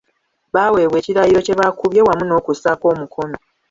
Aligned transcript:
Baaweebwa 0.53 0.97
ekirayiro 0.99 1.39
kye 1.45 1.53
baakubye 1.59 2.01
wamu 2.07 2.23
n'okussaako 2.25 2.85
omukono. 2.93 3.37